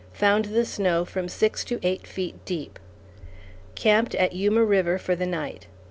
[0.13, 2.79] Found the snow from six to eight feet deep;
[3.75, 5.67] camped at Yuma River for the night.